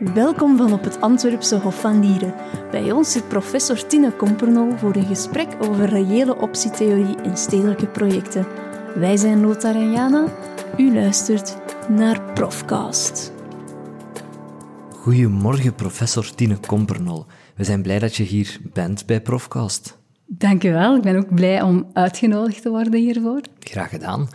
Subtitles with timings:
[0.00, 2.34] Welkom van op het Antwerpse Hof van Lieren.
[2.70, 8.46] Bij ons zit professor Tine Kompernol voor een gesprek over reële optietheorie in stedelijke projecten.
[8.94, 10.26] Wij zijn Lothar en Jana.
[10.76, 11.56] U luistert
[11.88, 13.32] naar Profcast.
[14.90, 17.26] Goedemorgen, professor Tine Kompernol.
[17.56, 19.98] We zijn blij dat je hier bent bij Profcast.
[20.26, 20.96] Dank je wel.
[20.96, 23.40] Ik ben ook blij om uitgenodigd te worden hiervoor.
[23.58, 24.28] Graag gedaan.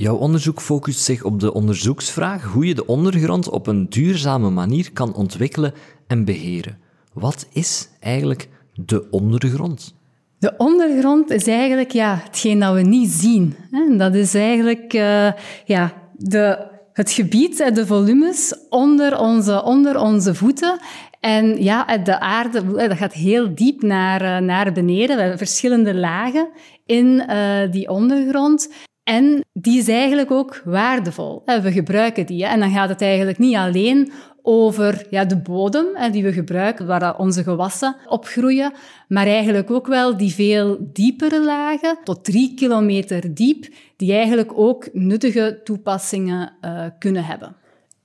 [0.00, 4.92] Jouw onderzoek focust zich op de onderzoeksvraag hoe je de ondergrond op een duurzame manier
[4.92, 5.74] kan ontwikkelen
[6.06, 6.78] en beheren.
[7.12, 9.94] Wat is eigenlijk de ondergrond?
[10.38, 13.56] De ondergrond is eigenlijk ja, hetgeen dat we niet zien.
[13.96, 15.32] Dat is eigenlijk uh,
[15.64, 20.78] ja, de, het gebied, de volumes onder onze, onder onze voeten.
[21.20, 25.14] En ja, de aarde dat gaat heel diep naar, eh, naar beneden.
[25.14, 26.48] We hebben verschillende lagen
[26.86, 28.68] in uh, die ondergrond.
[29.08, 31.42] En die is eigenlijk ook waardevol.
[31.44, 32.46] We gebruiken die.
[32.46, 37.42] En dan gaat het eigenlijk niet alleen over de bodem die we gebruiken, waar onze
[37.42, 38.72] gewassen op groeien,
[39.08, 44.88] maar eigenlijk ook wel die veel diepere lagen, tot drie kilometer diep, die eigenlijk ook
[44.92, 47.56] nuttige toepassingen uh, kunnen hebben.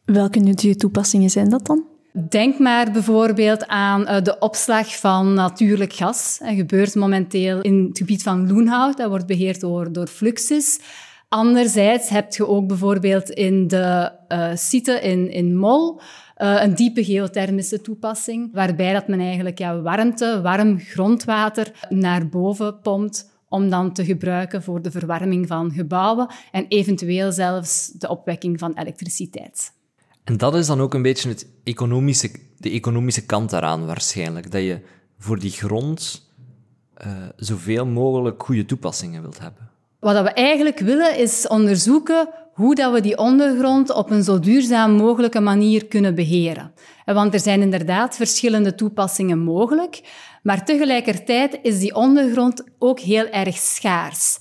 [0.06, 1.93] Welke nuttige toepassingen zijn dat dan?
[2.30, 6.40] Denk maar bijvoorbeeld aan uh, de opslag van natuurlijk gas.
[6.44, 8.98] Dat gebeurt momenteel in het gebied van Loenhout.
[8.98, 10.80] Dat wordt beheerd door, door Fluxus.
[11.30, 16.02] Anderzijds heb je ook bijvoorbeeld in de uh, site in, in Mol
[16.38, 22.80] uh, een diepe geothermische toepassing, waarbij dat men eigenlijk ja, warmte, warm grondwater naar boven
[22.80, 28.60] pompt om dan te gebruiken voor de verwarming van gebouwen en eventueel zelfs de opwekking
[28.60, 29.72] van elektriciteit.
[30.24, 34.52] En dat is dan ook een beetje het economische, de economische kant daaraan waarschijnlijk.
[34.52, 34.80] Dat je
[35.20, 36.28] voor die grond
[37.06, 39.70] uh, zoveel mogelijk goede toepassingen wilt hebben.
[40.00, 44.92] Wat we eigenlijk willen is onderzoeken hoe dat we die ondergrond op een zo duurzaam
[44.92, 46.74] mogelijke manier kunnen beheren.
[47.06, 50.02] Want er zijn inderdaad verschillende toepassingen mogelijk,
[50.44, 54.40] maar tegelijkertijd is die ondergrond ook heel erg schaars.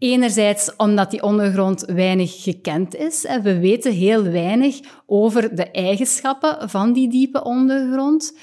[0.00, 3.26] Enerzijds omdat die ondergrond weinig gekend is.
[3.42, 8.36] We weten heel weinig over de eigenschappen van die diepe ondergrond.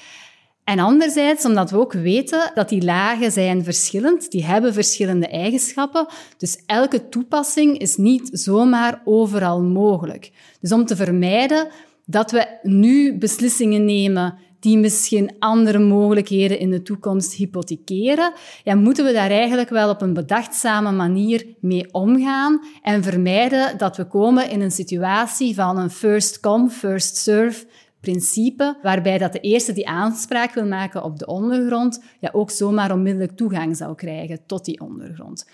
[0.64, 6.08] En anderzijds omdat we ook weten dat die lagen zijn verschillend, die hebben verschillende eigenschappen.
[6.38, 10.32] Dus elke toepassing is niet zomaar overal mogelijk.
[10.62, 11.68] Dus om te vermijden
[12.06, 19.06] dat we nu beslissingen nemen die misschien andere mogelijkheden in de toekomst hypothekeren, ja, moeten
[19.06, 24.50] we daar eigenlijk wel op een bedachtzame manier mee omgaan en vermijden dat we komen
[24.50, 27.66] in een situatie van een first come, first serve
[28.00, 32.92] principe, waarbij dat de eerste die aanspraak wil maken op de ondergrond, ja, ook zomaar
[32.92, 35.46] onmiddellijk toegang zou krijgen tot die ondergrond.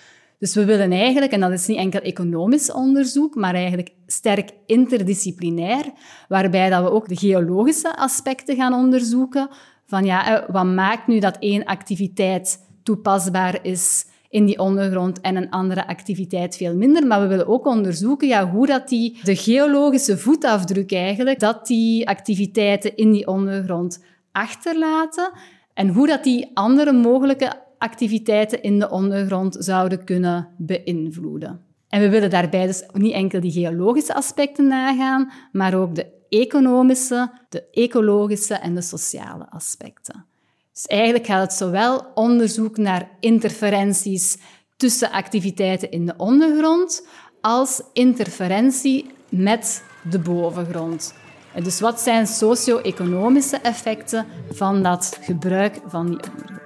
[0.43, 5.85] Dus we willen eigenlijk, en dat is niet enkel economisch onderzoek, maar eigenlijk sterk interdisciplinair,
[6.27, 9.49] waarbij dat we ook de geologische aspecten gaan onderzoeken.
[9.85, 15.35] Van ja, eh, wat maakt nu dat één activiteit toepasbaar is in die ondergrond en
[15.35, 17.07] een andere activiteit veel minder.
[17.07, 22.07] Maar we willen ook onderzoeken ja, hoe dat die, de geologische voetafdruk eigenlijk, dat die
[22.07, 25.31] activiteiten in die ondergrond achterlaten
[25.73, 27.51] en hoe dat die andere mogelijke
[27.83, 31.61] activiteiten in de ondergrond zouden kunnen beïnvloeden.
[31.89, 37.31] En we willen daarbij dus niet enkel die geologische aspecten nagaan, maar ook de economische,
[37.49, 40.25] de ecologische en de sociale aspecten.
[40.73, 44.37] Dus eigenlijk gaat het zowel onderzoek naar interferenties
[44.77, 47.07] tussen activiteiten in de ondergrond
[47.41, 51.13] als interferentie met de bovengrond.
[51.53, 56.62] En dus wat zijn socio-economische effecten van dat gebruik van die ondergrond?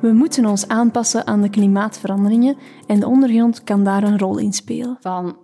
[0.00, 2.56] We moeten ons aanpassen aan de klimaatveranderingen
[2.86, 4.96] en de ondergrond kan daar een rol in spelen.
[5.00, 5.36] Van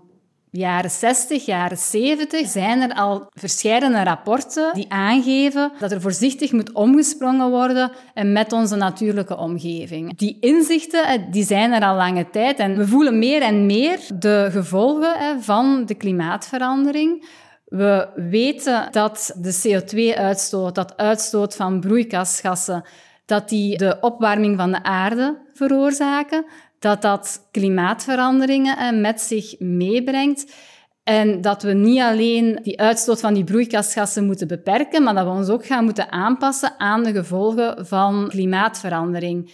[0.50, 6.72] jaren 60, jaren 70 zijn er al verschillende rapporten die aangeven dat er voorzichtig moet
[6.72, 10.16] omgesprongen worden met onze natuurlijke omgeving.
[10.16, 13.98] Die inzichten eh, die zijn er al lange tijd en we voelen meer en meer
[14.14, 17.24] de gevolgen van de klimaatverandering.
[17.66, 22.84] We weten dat de CO2-uitstoot, dat uitstoot van broeikasgassen,
[23.26, 26.46] dat die de opwarming van de aarde veroorzaken
[26.78, 30.54] dat dat klimaatveranderingen eh, met zich meebrengt.
[31.02, 35.30] En dat we niet alleen die uitstoot van die broeikasgassen moeten beperken, maar dat we
[35.30, 39.52] ons ook gaan moeten aanpassen aan de gevolgen van klimaatverandering.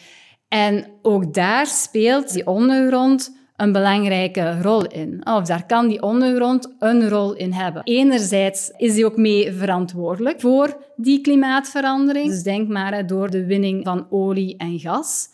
[0.48, 5.26] En ook daar speelt die ondergrond een belangrijke rol in.
[5.26, 7.82] Of daar kan die ondergrond een rol in hebben.
[7.84, 12.26] Enerzijds is die ook mee verantwoordelijk voor die klimaatverandering.
[12.26, 15.28] Dus denk maar door de winning van olie en gas.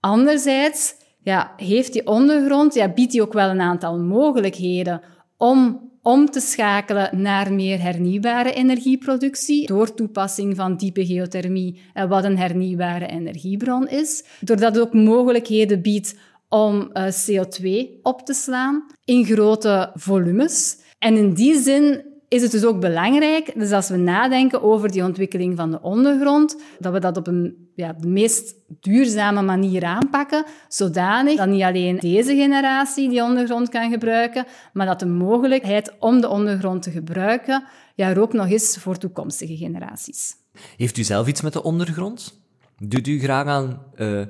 [0.00, 5.00] Anderzijds ja, heeft die ondergrond, ja, biedt die ook wel een aantal mogelijkheden
[5.36, 12.38] om om te schakelen naar meer hernieuwbare energieproductie door toepassing van diepe geothermie, wat een
[12.38, 14.24] hernieuwbare energiebron is.
[14.40, 16.14] Doordat het ook mogelijkheden biedt
[16.48, 20.78] om eh, CO2 op te slaan in grote volumes.
[20.98, 25.04] En in die zin is het dus ook belangrijk, dus als we nadenken over die
[25.04, 30.44] ontwikkeling van de ondergrond, dat we dat op een ja, de meest duurzame manier aanpakken,
[30.68, 36.20] zodanig dat niet alleen deze generatie die ondergrond kan gebruiken, maar dat de mogelijkheid om
[36.20, 40.34] de ondergrond te gebruiken ja, er ook nog is voor toekomstige generaties.
[40.76, 42.40] Heeft u zelf iets met de ondergrond?
[42.78, 44.20] Doet u graag aan uh,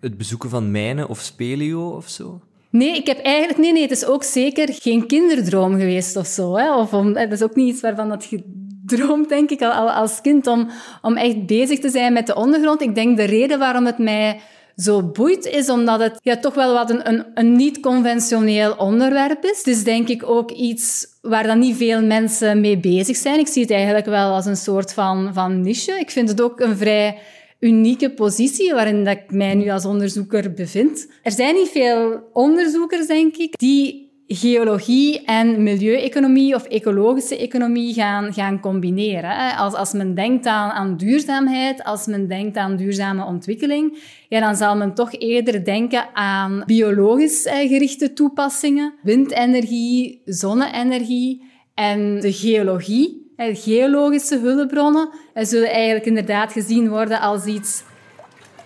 [0.00, 2.40] het bezoeken van mijnen of speleo of zo?
[2.70, 3.58] Nee, ik heb eigenlijk...
[3.58, 6.56] Nee, nee, het is ook zeker geen kinderdroom geweest of zo.
[6.56, 6.76] Hè?
[6.76, 10.46] Of om, het is ook niet iets waarvan dat gedroomd, denk ik, al, als kind,
[10.46, 10.68] om,
[11.02, 12.82] om echt bezig te zijn met de ondergrond.
[12.82, 14.40] Ik denk de reden waarom het mij
[14.76, 19.62] zo boeit, is omdat het ja, toch wel wat een, een, een niet-conventioneel onderwerp is.
[19.62, 23.38] Is denk ik ook iets waar dan niet veel mensen mee bezig zijn.
[23.38, 25.98] Ik zie het eigenlijk wel als een soort van, van niche.
[25.98, 27.18] Ik vind het ook een vrij
[27.60, 31.08] unieke positie waarin dat ik mij nu als onderzoeker bevind.
[31.22, 38.32] Er zijn niet veel onderzoekers, denk ik, die geologie en milieueconomie of ecologische economie gaan,
[38.32, 39.56] gaan combineren.
[39.56, 44.56] Als, als men denkt aan, aan duurzaamheid, als men denkt aan duurzame ontwikkeling, ja, dan
[44.56, 51.42] zal men toch eerder denken aan biologisch gerichte toepassingen, windenergie, zonne-energie
[51.74, 57.82] en de geologie geologische hulpbronnen zullen eigenlijk inderdaad gezien worden als iets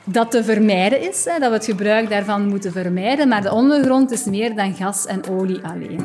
[0.04, 3.28] dat te vermijden is, dat we het gebruik daarvan moeten vermijden.
[3.28, 6.04] Maar de ondergrond is meer dan gas en olie alleen.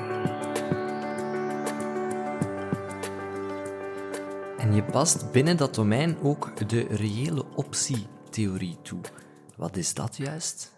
[4.58, 9.00] En je past binnen dat domein ook de reële optietheorie toe.
[9.56, 10.76] Wat is dat juist?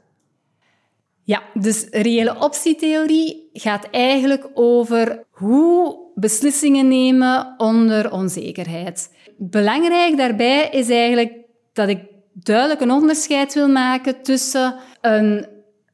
[1.24, 9.12] Ja, dus reële optietheorie gaat eigenlijk over hoe beslissingen nemen onder onzekerheid.
[9.38, 11.34] Belangrijk daarbij is eigenlijk
[11.74, 12.00] dat ik
[12.34, 15.48] duidelijk een onderscheid wil maken tussen een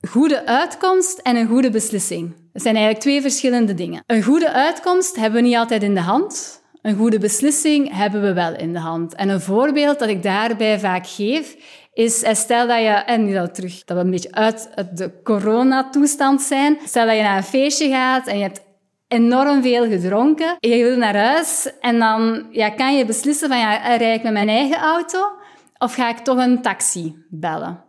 [0.07, 2.33] goede uitkomst en een goede beslissing.
[2.53, 4.03] Dat zijn eigenlijk twee verschillende dingen.
[4.05, 6.63] Een goede uitkomst hebben we niet altijd in de hand.
[6.81, 9.15] Een goede beslissing hebben we wel in de hand.
[9.15, 11.55] En een voorbeeld dat ik daarbij vaak geef,
[11.93, 15.11] is, eh, stel dat je, en nu dat terug, dat we een beetje uit de
[15.23, 18.64] coronatoestand zijn, stel dat je naar een feestje gaat en je hebt
[19.07, 20.55] enorm veel gedronken.
[20.59, 24.33] Je wil naar huis en dan ja, kan je beslissen van ja, rij ik met
[24.33, 25.19] mijn eigen auto
[25.77, 27.83] of ga ik toch een taxi bellen?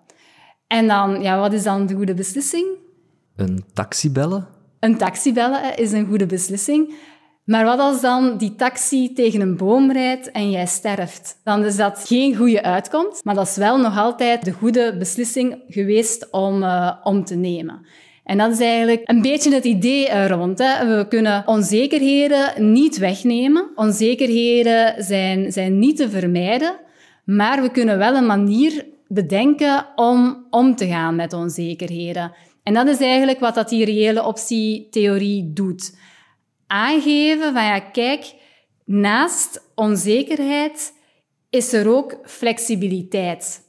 [0.66, 2.66] En dan, ja, wat is dan de goede beslissing?
[3.36, 4.46] Een taxi bellen?
[4.80, 6.94] Een taxi bellen is een goede beslissing.
[7.44, 11.40] Maar wat als dan die taxi tegen een boom rijdt en jij sterft?
[11.44, 15.62] Dan is dat geen goede uitkomst, maar dat is wel nog altijd de goede beslissing
[15.68, 17.86] geweest om, uh, om te nemen.
[18.26, 20.58] En dat is eigenlijk een beetje het idee er rond.
[20.58, 20.96] Hè.
[20.96, 23.70] We kunnen onzekerheden niet wegnemen.
[23.75, 26.76] Onzekerheden zijn, zijn niet te vermijden.
[27.25, 32.32] Maar we kunnen wel een manier bedenken om om te gaan met onzekerheden.
[32.62, 35.96] En dat is eigenlijk wat dat die reële optietheorie doet.
[36.67, 38.34] Aangeven van ja, kijk,
[38.84, 40.92] naast onzekerheid
[41.50, 43.61] is er ook flexibiliteit.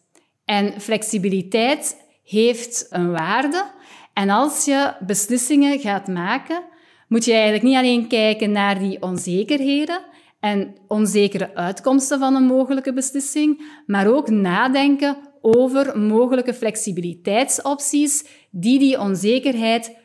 [0.45, 3.75] En flexibiliteit heeft een waarde.
[4.17, 6.63] En als je beslissingen gaat maken,
[7.07, 10.01] moet je eigenlijk niet alleen kijken naar die onzekerheden
[10.39, 18.99] en onzekere uitkomsten van een mogelijke beslissing, maar ook nadenken over mogelijke flexibiliteitsopties die die
[18.99, 19.95] onzekerheid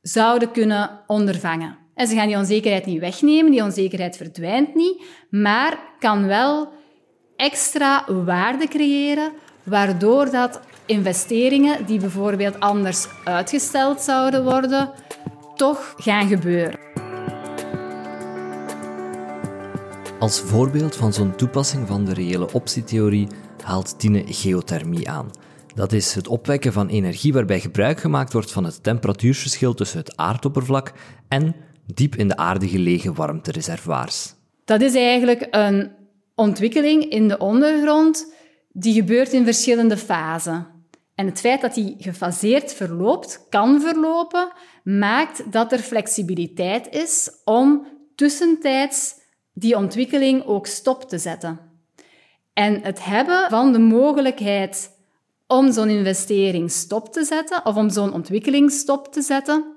[0.00, 1.78] zouden kunnen ondervangen.
[1.94, 6.72] En ze gaan die onzekerheid niet wegnemen, die onzekerheid verdwijnt niet, maar kan wel
[7.36, 14.90] extra waarde creëren, waardoor dat investeringen die bijvoorbeeld anders uitgesteld zouden worden,
[15.54, 16.78] toch gaan gebeuren.
[20.18, 23.28] Als voorbeeld van zo'n toepassing van de reële optietheorie
[23.64, 25.30] haalt Tine geothermie aan.
[25.74, 30.16] Dat is het opwekken van energie waarbij gebruik gemaakt wordt van het temperatuurverschil tussen het
[30.16, 30.92] aardoppervlak
[31.28, 31.54] en
[31.94, 34.34] diep in de aarde gelegen warmtereservoirs.
[34.64, 35.90] Dat is eigenlijk een
[36.34, 38.32] ontwikkeling in de ondergrond
[38.72, 40.79] die gebeurt in verschillende fasen.
[41.20, 44.52] En het feit dat die gefaseerd verloopt, kan verlopen,
[44.84, 49.14] maakt dat er flexibiliteit is om tussentijds
[49.52, 51.60] die ontwikkeling ook stop te zetten.
[52.52, 54.90] En het hebben van de mogelijkheid
[55.46, 59.76] om zo'n investering stop te zetten of om zo'n ontwikkeling stop te zetten,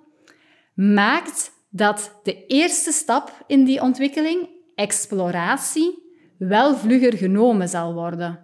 [0.73, 6.03] maakt dat de eerste stap in die ontwikkeling, exploratie,
[6.37, 8.39] wel vlugger genomen zal worden.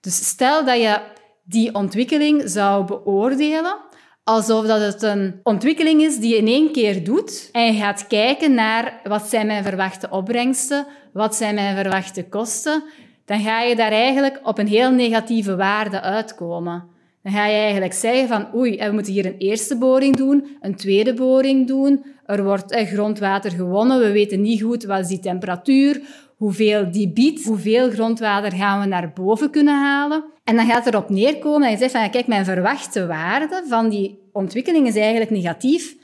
[0.00, 1.11] Dus stel dat je
[1.42, 3.76] die ontwikkeling zou beoordelen
[4.24, 7.48] alsof dat het een ontwikkeling is die je in één keer doet.
[7.52, 12.82] En je gaat kijken naar wat zijn mijn verwachte opbrengsten, wat zijn mijn verwachte kosten.
[13.24, 16.90] Dan ga je daar eigenlijk op een heel negatieve waarde uitkomen.
[17.22, 20.76] Dan ga je eigenlijk zeggen van oei, we moeten hier een eerste boring doen, een
[20.76, 22.04] tweede boring doen.
[22.26, 26.00] Er wordt grondwater gewonnen, we weten niet goed wat is die temperatuur,
[26.42, 30.24] hoeveel die biedt, hoeveel grondwater gaan we naar boven kunnen halen.
[30.44, 34.28] En dan gaat erop neerkomen dat je zegt van, kijk, mijn verwachte waarde van die
[34.32, 35.96] ontwikkeling is eigenlijk negatief.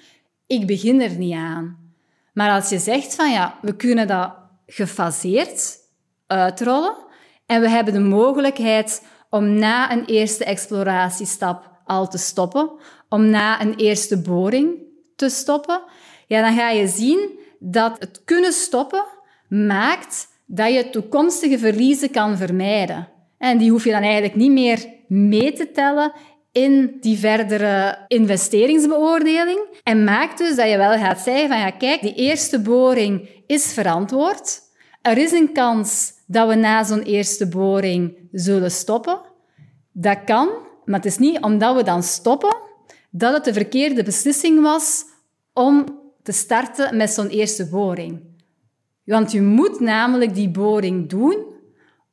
[0.47, 1.77] Ik begin er niet aan.
[2.33, 4.33] Maar als je zegt van, ja, we kunnen dat
[4.67, 5.77] gefaseerd
[6.27, 6.95] uitrollen
[7.47, 12.71] en we hebben de mogelijkheid om na een eerste exploratiestap al te stoppen,
[13.09, 14.75] om na een eerste boring
[15.17, 15.83] te stoppen,
[16.27, 19.05] ja, dan ga je zien dat het kunnen stoppen
[19.49, 23.09] maakt dat je toekomstige verliezen kan vermijden.
[23.39, 26.13] En die hoef je dan eigenlijk niet meer mee te tellen
[26.53, 29.61] in die verdere investeringsbeoordeling.
[29.83, 33.73] En maakt dus dat je wel gaat zeggen van ja, kijk, die eerste boring is
[33.73, 34.61] verantwoord.
[35.03, 39.21] Er is een kans dat we na zo'n eerste boring zullen stoppen.
[39.93, 40.49] Dat kan,
[40.85, 42.57] maar het is niet omdat we dan stoppen
[43.11, 45.05] dat het de verkeerde beslissing was
[45.53, 45.85] om
[46.23, 48.28] te starten met zo'n eerste boring.
[49.09, 51.47] Want je moet namelijk die boring doen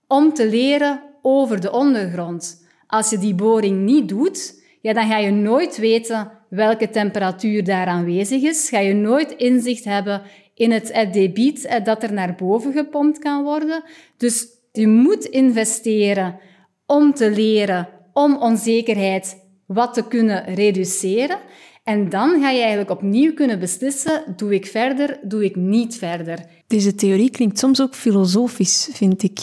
[0.08, 2.66] om te leren over de ondergrond.
[2.88, 7.88] Als je die boring niet doet, ja, dan ga je nooit weten welke temperatuur daar
[7.88, 8.70] aanwezig is.
[8.70, 10.22] Ga je nooit inzicht hebben
[10.54, 13.84] in het debiet dat er naar boven gepompt kan worden.
[14.18, 16.40] Dus je moet investeren
[16.86, 21.40] om te leren, om onzekerheid wat te kunnen reduceren.
[21.86, 26.40] En dan ga je eigenlijk opnieuw kunnen beslissen, doe ik verder, doe ik niet verder.
[26.68, 29.40] Deze theorie klinkt soms ook filosofisch, vind ik.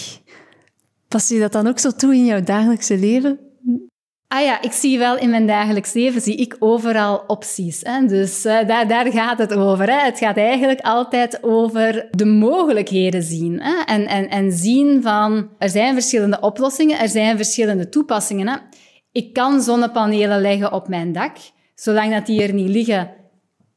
[1.09, 3.39] Pas je dat dan ook zo toe in jouw dagelijkse leven?
[4.29, 7.81] Ah ja, ik zie wel in mijn dagelijks leven zie ik overal opties.
[7.83, 8.07] Hè?
[8.07, 9.91] Dus uh, daar, daar gaat het over.
[9.91, 10.05] Hè?
[10.05, 13.61] Het gaat eigenlijk altijd over de mogelijkheden zien.
[13.61, 13.83] Hè?
[13.85, 18.49] En, en, en zien van, er zijn verschillende oplossingen, er zijn verschillende toepassingen.
[18.49, 18.57] Hè?
[19.13, 21.37] Ik kan zonnepanelen leggen op mijn dak.
[21.83, 23.11] Zolang dat die er niet liggen,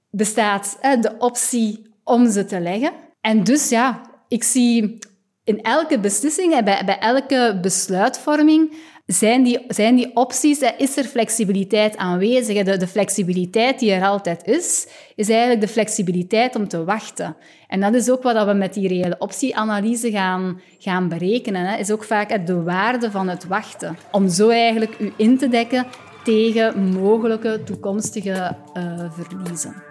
[0.10, 2.92] bestaat hè, de optie om ze te leggen.
[3.22, 4.98] En dus ja, ik zie
[5.44, 8.74] in elke beslissing, bij, bij elke besluitvorming,
[9.06, 12.64] zijn die, zijn die opties, is er flexibiliteit aanwezig.
[12.64, 17.36] De, de flexibiliteit die er altijd is, is eigenlijk de flexibiliteit om te wachten.
[17.68, 21.66] En dat is ook wat we met die reële optieanalyse gaan, gaan berekenen.
[21.66, 21.78] Hè.
[21.78, 23.98] Is ook vaak de waarde van het wachten.
[24.12, 25.86] Om zo eigenlijk u in te dekken
[26.26, 29.84] tegen mogelijke toekomstige uh, verliezen.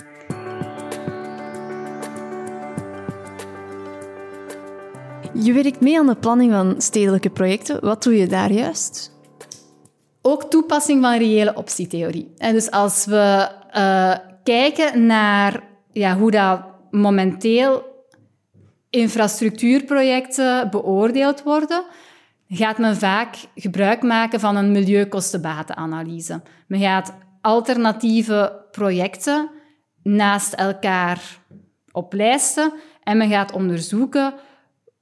[5.34, 7.80] Je werkt mee aan de planning van stedelijke projecten.
[7.80, 9.12] Wat doe je daar juist?
[10.22, 12.32] Ook toepassing van reële optietheorie.
[12.36, 15.62] En dus als we uh, kijken naar
[15.92, 16.60] ja, hoe dat
[16.90, 17.82] momenteel
[18.90, 21.84] infrastructuurprojecten beoordeeld worden,
[22.56, 26.42] gaat men vaak gebruik maken van een milieukostenbatenanalyse.
[26.66, 29.50] Men gaat alternatieve projecten
[30.02, 31.38] naast elkaar
[31.92, 34.34] oplijsten en men gaat onderzoeken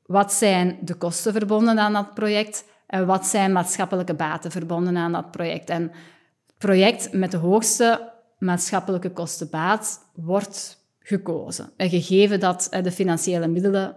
[0.06, 5.12] wat zijn de kosten verbonden aan dat project en wat zijn maatschappelijke baten verbonden aan
[5.12, 5.70] dat project.
[5.70, 13.96] En het project met de hoogste maatschappelijke kostenbaat wordt gekozen, gegeven dat de financiële middelen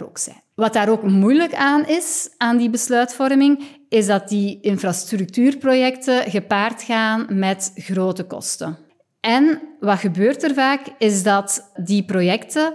[0.00, 0.42] ook zijn.
[0.54, 7.26] Wat daar ook moeilijk aan is, aan die besluitvorming, is dat die infrastructuurprojecten gepaard gaan
[7.28, 8.78] met grote kosten.
[9.20, 12.74] En wat gebeurt er vaak, is dat die projecten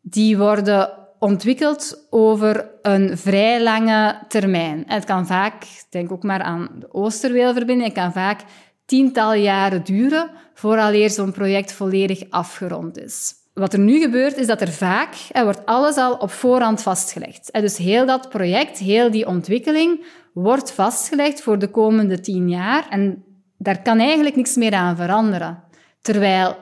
[0.00, 4.84] die worden ontwikkeld over een vrij lange termijn.
[4.86, 8.40] Het kan vaak, denk ook maar aan de Oosterweelverbinding, het kan vaak
[8.86, 13.34] tientallen jaren duren vooraleer zo'n project volledig afgerond is.
[13.58, 17.52] Wat er nu gebeurt, is dat er vaak, er wordt alles al op voorhand vastgelegd.
[17.52, 22.88] Dus heel dat project, heel die ontwikkeling, wordt vastgelegd voor de komende tien jaar.
[22.90, 23.24] En
[23.56, 25.62] daar kan eigenlijk niks meer aan veranderen.
[26.00, 26.56] Terwijl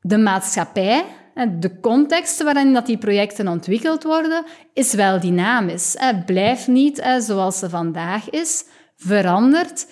[0.00, 1.04] de maatschappij,
[1.58, 5.96] de context waarin dat die projecten ontwikkeld worden, is wel dynamisch.
[6.26, 8.64] Blijft niet zoals ze vandaag is,
[8.96, 9.86] verandert.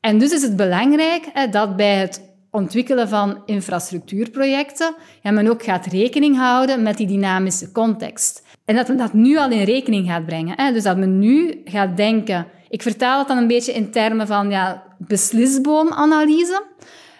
[0.00, 2.20] En dus is het belangrijk dat bij het
[2.56, 8.44] ontwikkelen van infrastructuurprojecten ja, men ook gaat rekening houden met die dynamische context.
[8.64, 10.60] En dat men dat nu al in rekening gaat brengen.
[10.60, 10.72] Hè?
[10.72, 12.46] Dus dat men nu gaat denken...
[12.68, 16.62] Ik vertaal het dan een beetje in termen van ja, beslisboomanalyse,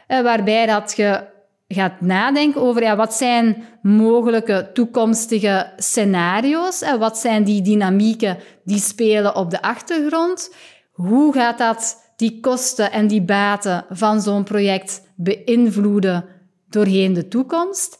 [0.06, 1.24] waarbij dat je
[1.68, 9.36] gaat nadenken over ja, wat zijn mogelijke toekomstige scenario's, wat zijn die dynamieken die spelen
[9.36, 10.54] op de achtergrond,
[10.92, 16.24] hoe gaat dat die kosten en die baten van zo'n project beïnvloeden
[16.68, 17.98] doorheen de toekomst?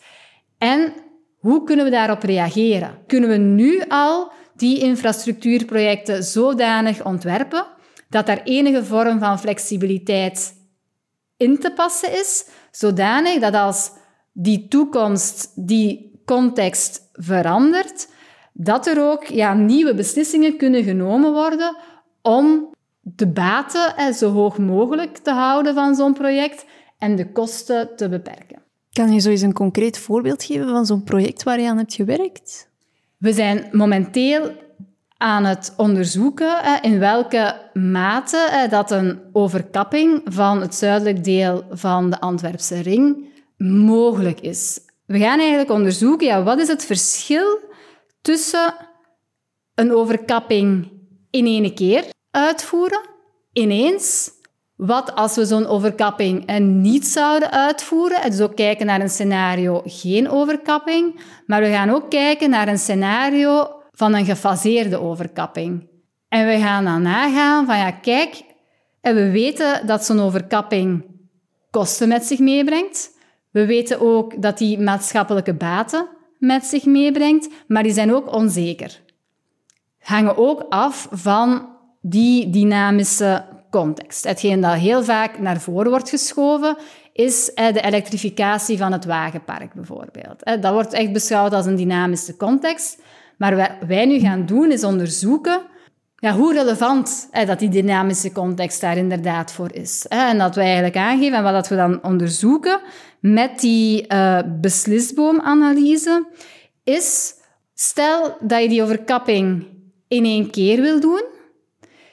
[0.59, 0.93] En
[1.39, 2.99] hoe kunnen we daarop reageren?
[3.07, 7.67] Kunnen we nu al die infrastructuurprojecten zodanig ontwerpen
[8.09, 10.55] dat er enige vorm van flexibiliteit
[11.37, 13.91] in te passen is, zodanig dat als
[14.33, 18.09] die toekomst, die context verandert,
[18.53, 21.77] dat er ook ja, nieuwe beslissingen kunnen genomen worden
[22.23, 22.75] om
[23.15, 26.65] de baten zo hoog mogelijk te houden van zo'n project
[26.99, 28.63] en de kosten te beperken.
[28.93, 31.95] Kan je zo eens een concreet voorbeeld geven van zo'n project waar je aan hebt
[31.95, 32.71] gewerkt?
[33.19, 34.51] We zijn momenteel
[35.17, 42.21] aan het onderzoeken in welke mate dat een overkapping van het zuidelijk deel van de
[42.21, 44.81] Antwerpse ring mogelijk is.
[45.05, 47.59] We gaan eigenlijk onderzoeken, ja, wat is het verschil
[48.21, 48.75] tussen
[49.75, 50.93] een overkapping
[51.31, 53.01] in één keer uitvoeren,
[53.53, 54.31] ineens,
[54.77, 58.31] wat als we zo'n overkapping niet zouden uitvoeren?
[58.31, 61.21] Dus ook kijken naar een scenario geen overkapping.
[61.47, 65.89] Maar we gaan ook kijken naar een scenario van een gefaseerde overkapping.
[66.29, 68.43] En we gaan dan nagaan van ja, kijk,
[69.01, 71.05] en we weten dat zo'n overkapping
[71.71, 73.11] kosten met zich meebrengt.
[73.51, 79.01] We weten ook dat die maatschappelijke baten met zich meebrengt, maar die zijn ook onzeker.
[79.99, 81.76] Hangen ook af van
[82.09, 84.25] die dynamische context.
[84.25, 86.77] Hetgeen dat heel vaak naar voren wordt geschoven,
[87.13, 90.43] is eh, de elektrificatie van het wagenpark bijvoorbeeld.
[90.43, 93.03] Eh, dat wordt echt beschouwd als een dynamische context.
[93.39, 95.61] Maar wat wij nu gaan doen, is onderzoeken
[96.17, 100.07] ja, hoe relevant eh, dat die dynamische context daar inderdaad voor is.
[100.09, 102.81] En dat wij eigenlijk aangeven, en wat we dan onderzoeken
[103.21, 104.07] met die
[104.61, 106.27] beslisboomanalyse,
[106.85, 107.35] is,
[107.75, 109.67] stel dat je die overkapping
[110.09, 111.23] in één keer wil doen,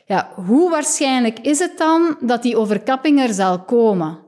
[0.06, 4.20] ja, hoe waarschijnlijk is het dan dat die overkapping er zal komen?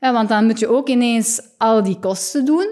[0.00, 2.66] Ja, want dan moet je ook ineens al die kosten doen.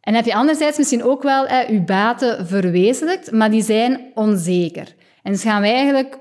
[0.00, 4.94] En heb je anderzijds misschien ook wel eh, je baten verwezenlijkt, maar die zijn onzeker.
[5.22, 6.18] En dus gaan we eigenlijk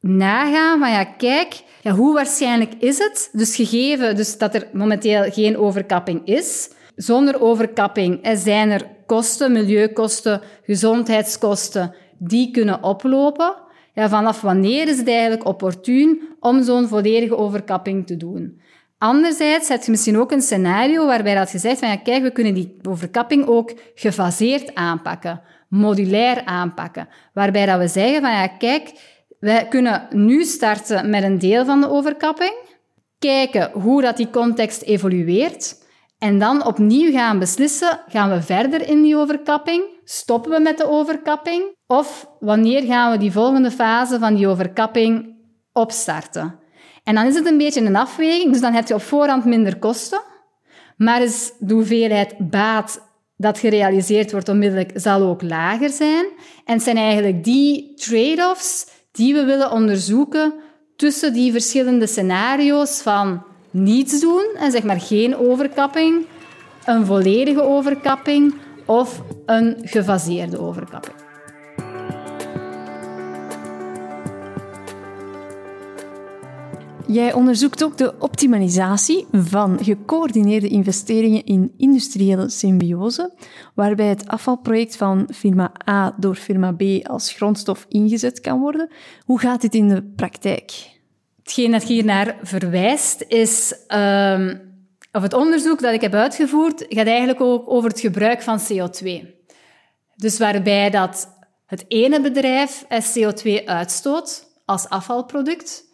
[0.00, 3.28] nagaan van, ja, kijk, ja, hoe waarschijnlijk is het?
[3.32, 10.40] Dus gegeven dus dat er momenteel geen overkapping is, zonder overkapping zijn er kosten, milieukosten,
[10.62, 13.54] gezondheidskosten, die kunnen oplopen
[13.94, 18.60] ja, vanaf wanneer is het eigenlijk opportun om zo'n volledige overkapping te doen?
[18.98, 22.30] Anderzijds heb je misschien ook een scenario waarbij dat je zegt van ja, kijk, we
[22.30, 27.08] kunnen die overkapping ook gefaseerd aanpakken, modulair aanpakken.
[27.32, 28.92] Waarbij dat we zeggen van ja, kijk,
[29.40, 32.54] wij kunnen nu starten met een deel van de overkapping,
[33.18, 35.82] kijken hoe dat die context evolueert
[36.18, 39.84] en dan opnieuw gaan beslissen, gaan we verder in die overkapping?
[40.04, 41.73] Stoppen we met de overkapping?
[41.86, 45.36] Of wanneer gaan we die volgende fase van die overkapping
[45.72, 46.58] opstarten?
[47.04, 49.78] En dan is het een beetje een afweging, dus dan heb je op voorhand minder
[49.78, 50.20] kosten,
[50.96, 53.02] maar is de hoeveelheid baat
[53.36, 56.24] dat gerealiseerd wordt onmiddellijk zal ook lager zijn.
[56.64, 60.54] En het zijn eigenlijk die trade-offs die we willen onderzoeken
[60.96, 66.26] tussen die verschillende scenario's van niets doen en zeg maar geen overkapping,
[66.84, 68.54] een volledige overkapping
[68.86, 71.23] of een gefaseerde overkapping.
[77.06, 83.32] Jij onderzoekt ook de optimalisatie van gecoördineerde investeringen in industriële symbiose,
[83.74, 88.90] waarbij het afvalproject van firma A door firma B als grondstof ingezet kan worden.
[89.24, 90.72] Hoe gaat dit in de praktijk?
[91.42, 94.60] Hetgeen dat hier naar verwijst is, um,
[95.12, 99.26] of het onderzoek dat ik heb uitgevoerd, gaat eigenlijk ook over het gebruik van CO2.
[100.16, 101.28] Dus waarbij dat
[101.66, 105.92] het ene bedrijf CO2 uitstoot als afvalproduct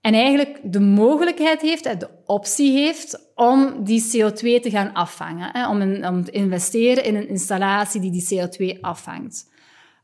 [0.00, 5.68] en eigenlijk de mogelijkheid heeft, de optie heeft, om die CO2 te gaan afvangen.
[5.68, 8.38] Om, om te investeren in een installatie die die
[8.74, 9.48] CO2 afvangt.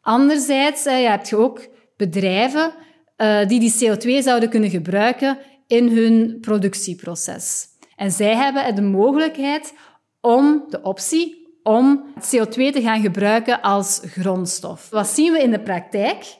[0.00, 2.72] Anderzijds heb je ook bedrijven
[3.16, 7.66] uh, die die CO2 zouden kunnen gebruiken in hun productieproces.
[7.96, 9.74] En zij hebben de mogelijkheid
[10.20, 14.90] om de optie om CO2 te gaan gebruiken als grondstof.
[14.90, 16.37] Wat zien we in de praktijk?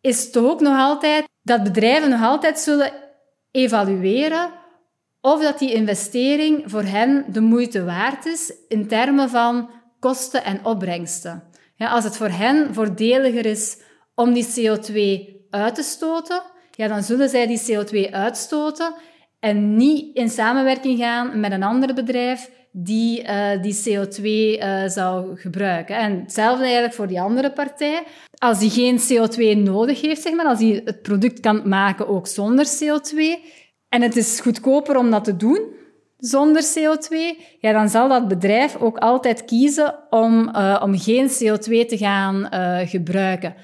[0.00, 2.92] Is toch ook nog altijd dat bedrijven nog altijd zullen
[3.50, 4.50] evalueren
[5.20, 10.64] of dat die investering voor hen de moeite waard is in termen van kosten en
[10.64, 11.42] opbrengsten.
[11.74, 13.78] Ja, als het voor hen voordeliger is
[14.14, 14.94] om die CO2
[15.50, 18.94] uit te stoten, ja, dan zullen zij die CO2 uitstoten
[19.40, 25.36] en niet in samenwerking gaan met een ander bedrijf die uh, die CO2 uh, zou
[25.36, 25.96] gebruiken.
[25.96, 28.02] En hetzelfde eigenlijk voor die andere partij.
[28.38, 32.26] Als die geen CO2 nodig heeft, zeg maar, als die het product kan maken ook
[32.26, 33.16] zonder CO2,
[33.88, 35.60] en het is goedkoper om dat te doen
[36.18, 37.16] zonder CO2,
[37.58, 42.48] ja, dan zal dat bedrijf ook altijd kiezen om, uh, om geen CO2 te gaan
[42.88, 43.54] gebruiken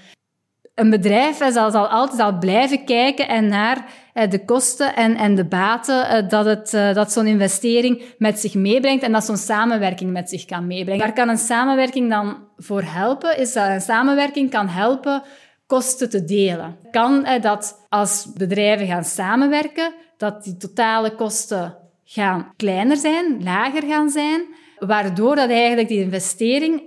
[0.75, 5.35] een bedrijf zal, zal altijd al blijven kijken en naar eh, de kosten en, en
[5.35, 9.37] de baten eh, dat, het, eh, dat zo'n investering met zich meebrengt en dat zo'n
[9.37, 11.05] samenwerking met zich kan meebrengen.
[11.05, 13.39] Waar kan een samenwerking dan voor helpen?
[13.39, 15.23] Is dat een samenwerking kan helpen
[15.67, 16.77] kosten te delen.
[16.91, 24.11] Kan dat als bedrijven gaan samenwerken, dat die totale kosten gaan kleiner zijn, lager gaan
[24.11, 24.43] zijn,
[24.79, 26.83] waardoor dat eigenlijk die investering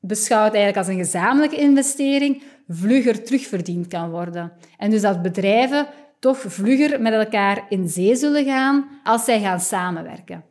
[0.00, 4.52] beschouwd eigenlijk als een gezamenlijke investering vlugger terugverdiend kan worden.
[4.78, 5.86] En dus dat bedrijven
[6.18, 10.44] toch vlugger met elkaar in zee zullen gaan als zij gaan samenwerken.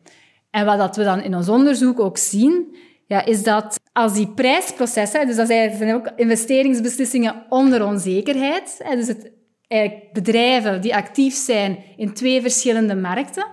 [0.49, 2.75] En wat dat we dan in ons onderzoek ook zien,
[3.07, 9.31] ja, is dat als die prijsprocessen, dus dat zijn ook investeringsbeslissingen onder onzekerheid, dus het,
[10.13, 13.45] bedrijven die actief zijn in twee verschillende markten,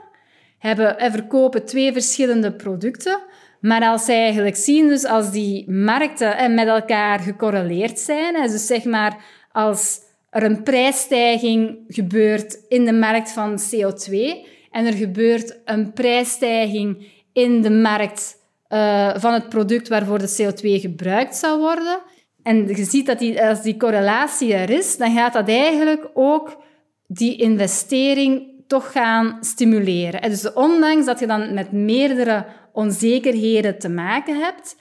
[0.59, 3.20] hebben, verkopen twee verschillende producten,
[3.62, 8.85] maar als zij eigenlijk zien, dus als die markten met elkaar gecorreleerd zijn, dus zeg
[8.85, 14.12] maar als er een prijsstijging gebeurt in de markt van CO2
[14.70, 18.37] en er gebeurt een prijsstijging in de markt
[18.68, 21.98] uh, van het product waarvoor de CO2 gebruikt zou worden,
[22.42, 26.57] en je ziet dat die, als die correlatie er is, dan gaat dat eigenlijk ook
[27.07, 30.20] die investering toch gaan stimuleren.
[30.20, 34.76] En dus ondanks dat je dan met meerdere onzekerheden te maken hebt,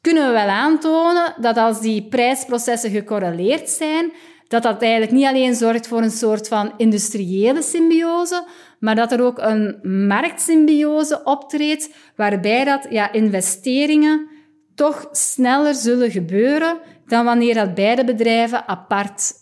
[0.00, 4.12] kunnen we wel aantonen dat als die prijsprocessen gecorreleerd zijn,
[4.48, 8.46] dat dat eigenlijk niet alleen zorgt voor een soort van industriële symbiose,
[8.78, 14.28] maar dat er ook een marktsymbiose optreedt, waarbij dat ja, investeringen
[14.74, 19.32] toch sneller zullen gebeuren dan wanneer dat beide bedrijven apart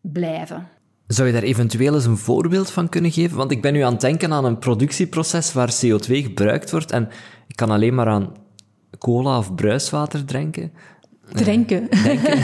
[0.00, 0.68] blijven.
[1.10, 3.36] Zou je daar eventueel eens een voorbeeld van kunnen geven?
[3.36, 7.08] Want ik ben nu aan het denken aan een productieproces waar CO2 gebruikt wordt en
[7.46, 8.32] ik kan alleen maar aan
[8.98, 10.72] cola of bruiswater drinken.
[11.32, 11.82] Drinken.
[11.90, 12.38] Uh, drinken.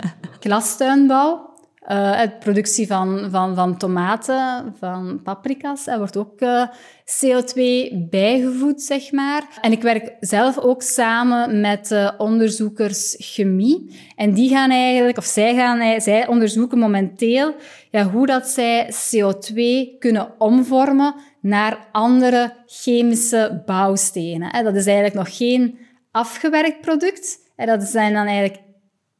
[0.40, 1.51] Glastuinbouw.
[1.92, 6.66] Uh, de productie van, van, van tomaten, van paprika's, er wordt ook uh,
[7.04, 7.62] CO2
[8.10, 9.42] bijgevoed, zeg maar.
[9.60, 14.00] En ik werk zelf ook samen met uh, onderzoekers chemie.
[14.16, 17.54] En die gaan eigenlijk, of zij, gaan, zij onderzoeken momenteel
[17.90, 19.58] ja, hoe dat zij CO2
[19.98, 24.64] kunnen omvormen naar andere chemische bouwstenen.
[24.64, 25.78] Dat is eigenlijk nog geen
[26.10, 27.38] afgewerkt product.
[27.56, 28.62] Dat zijn dan eigenlijk,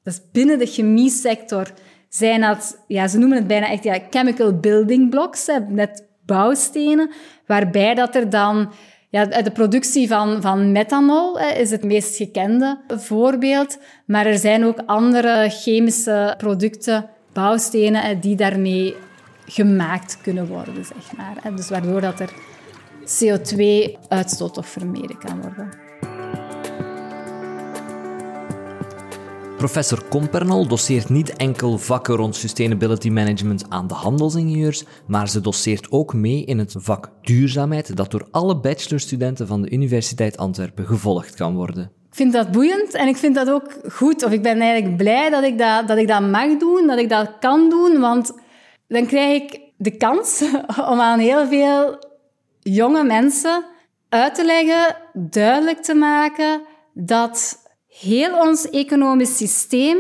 [0.03, 1.73] dat is binnen de chemie sector
[2.15, 7.11] zijn dat, ja, ze noemen het bijna echt ja, chemical building blocks, net bouwstenen,
[7.47, 8.73] waarbij dat er dan
[9.09, 14.79] ja, de productie van, van methanol is het meest gekende voorbeeld, maar er zijn ook
[14.87, 18.97] andere chemische producten, bouwstenen, die daarmee
[19.47, 21.57] gemaakt kunnen worden, zeg maar.
[21.57, 22.33] Dus waardoor dat er
[23.03, 25.82] CO2-uitstoot toch vermeden kan worden.
[29.63, 35.91] Professor Compernol doseert niet enkel vakken rond sustainability management aan de handelsingenieurs, maar ze doseert
[35.91, 41.35] ook mee in het vak duurzaamheid dat door alle bachelorstudenten van de Universiteit Antwerpen gevolgd
[41.35, 41.85] kan worden.
[41.85, 44.25] Ik vind dat boeiend en ik vind dat ook goed.
[44.25, 47.09] Of ik ben eigenlijk blij dat ik dat, dat ik dat mag doen, dat ik
[47.09, 48.33] dat kan doen, want
[48.89, 50.43] dan krijg ik de kans
[50.93, 51.99] om aan heel veel
[52.61, 53.65] jonge mensen
[54.09, 56.63] uit te leggen, duidelijk te maken
[56.95, 57.62] dat
[58.01, 59.99] heel ons economisch systeem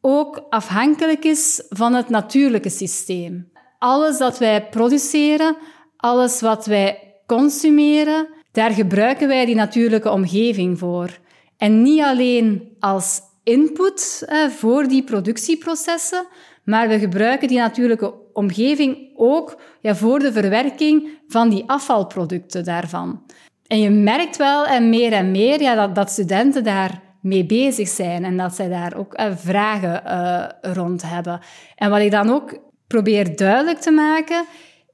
[0.00, 3.52] ook afhankelijk is van het natuurlijke systeem.
[3.78, 5.56] Alles dat wij produceren,
[5.96, 11.18] alles wat wij consumeren, daar gebruiken wij die natuurlijke omgeving voor.
[11.56, 16.26] En niet alleen als input eh, voor die productieprocessen,
[16.64, 23.22] maar we gebruiken die natuurlijke omgeving ook ja, voor de verwerking van die afvalproducten daarvan.
[23.70, 27.88] En je merkt wel en meer en meer ja, dat, dat studenten daar mee bezig
[27.88, 31.40] zijn en dat zij daar ook uh, vragen uh, rond hebben.
[31.76, 34.44] En wat ik dan ook probeer duidelijk te maken,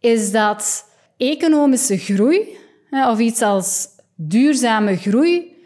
[0.00, 2.56] is dat economische groei,
[2.90, 5.56] of iets als duurzame groei,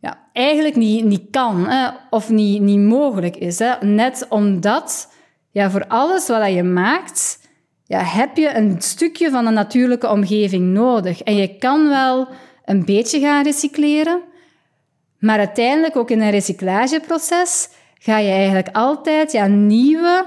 [0.00, 1.68] ja, eigenlijk niet, niet kan
[2.10, 3.58] of niet, niet mogelijk is.
[3.58, 3.72] Hè.
[3.80, 5.12] Net omdat
[5.50, 7.48] ja, voor alles wat je maakt,
[7.84, 11.22] ja, heb je een stukje van de natuurlijke omgeving nodig.
[11.22, 12.28] En je kan wel
[12.64, 14.20] een beetje gaan recycleren,
[15.18, 17.68] maar uiteindelijk ook in een recyclageproces
[17.98, 20.26] ga je eigenlijk altijd ja, nieuwe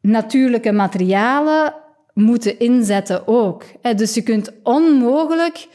[0.00, 1.74] natuurlijke materialen
[2.14, 3.64] moeten inzetten ook.
[3.96, 5.68] Dus je kunt onmogelijk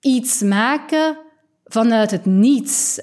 [0.00, 1.18] iets maken
[1.64, 3.00] vanuit het niets.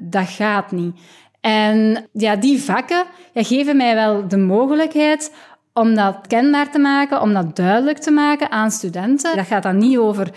[0.00, 0.96] Dat gaat niet.
[1.40, 5.32] En ja, die vakken ja, geven mij wel de mogelijkheid
[5.72, 9.36] om dat kenbaar te maken, om dat duidelijk te maken aan studenten.
[9.36, 10.30] Dat gaat dan niet over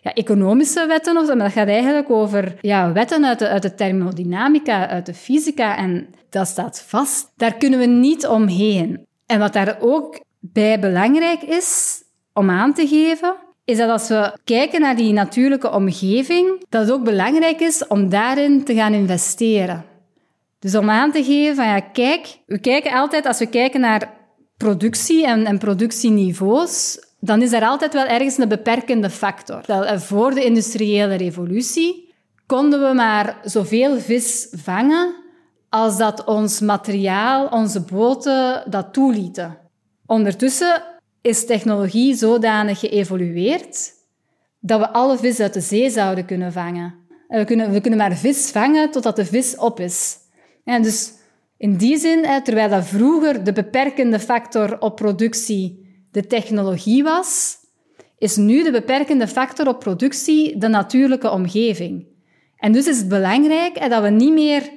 [0.00, 3.74] ja, economische wetten of maar dat gaat eigenlijk over ja, wetten uit de, uit de
[3.74, 5.76] thermodynamica, uit de fysica.
[5.76, 7.32] En dat staat vast.
[7.36, 9.06] Daar kunnen we niet omheen.
[9.26, 13.34] En wat daar ook bij belangrijk is om aan te geven,
[13.64, 18.08] is dat als we kijken naar die natuurlijke omgeving, dat het ook belangrijk is om
[18.08, 19.84] daarin te gaan investeren.
[20.58, 24.18] Dus om aan te geven van ja, kijk, we kijken altijd, als we kijken naar
[24.56, 29.64] productie en, en productieniveaus, dan is er altijd wel ergens een beperkende factor.
[29.66, 32.14] Eh, voor de industriële revolutie
[32.46, 35.14] konden we maar zoveel vis vangen
[35.68, 39.58] als dat ons materiaal, onze boten, dat toelieten.
[40.06, 40.82] Ondertussen
[41.20, 43.92] is technologie zodanig geëvolueerd
[44.60, 46.94] dat we alle vis uit de zee zouden kunnen vangen.
[47.28, 50.16] We kunnen, we kunnen maar vis vangen totdat de vis op is.
[50.64, 51.12] En dus
[51.56, 55.79] in die zin, terwijl dat vroeger de beperkende factor op productie
[56.10, 57.56] de technologie was,
[58.18, 62.06] is nu de beperkende factor op productie de natuurlijke omgeving.
[62.56, 64.70] En dus is het belangrijk dat we niet meer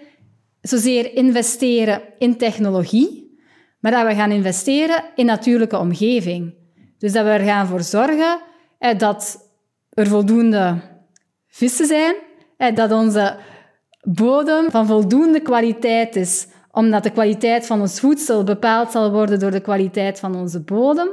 [0.62, 3.38] zozeer investeren in technologie,
[3.80, 6.54] maar dat we gaan investeren in natuurlijke omgeving.
[6.98, 8.40] Dus dat we er gaan voor zorgen
[8.98, 9.50] dat
[9.90, 10.82] er voldoende
[11.48, 12.16] vissen zijn,
[12.76, 13.38] dat onze
[14.02, 19.52] bodem van voldoende kwaliteit is, omdat de kwaliteit van ons voedsel bepaald zal worden door
[19.52, 21.10] de kwaliteit van onze bodem.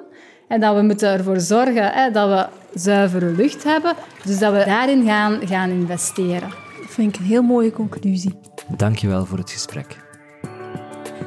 [0.49, 2.47] En dat we moeten ervoor zorgen hè, dat we
[2.79, 3.95] zuivere lucht hebben.
[4.25, 6.49] Dus dat we daarin gaan, gaan investeren.
[6.81, 8.35] Dat vind ik een heel mooie conclusie.
[8.77, 9.97] Dankjewel voor het gesprek.